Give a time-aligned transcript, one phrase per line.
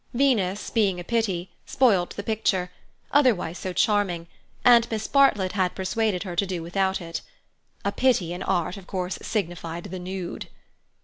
[0.15, 2.71] Venus, being a pity, spoilt the picture,
[3.11, 4.25] otherwise so charming,
[4.65, 7.21] and Miss Bartlett had persuaded her to do without it.
[7.85, 10.47] (A pity in art of course signified the nude.)